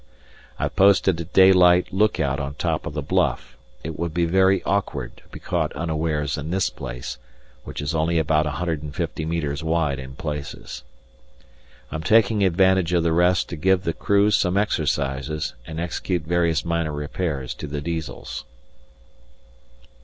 [0.57, 4.63] I've posted a daylight look out on top of the bluff; it would be very
[4.63, 7.19] awkward to be caught unawares in this place,
[7.65, 10.81] which is only about 150 metres wide in places.
[11.91, 16.65] I'm taking advantage of the rest to give the crew some exercises and execute various
[16.65, 18.43] minor repairs to the Diesels.